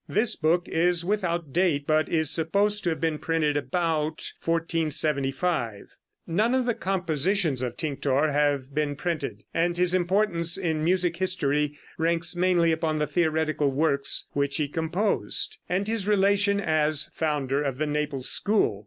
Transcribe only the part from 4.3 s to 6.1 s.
1475.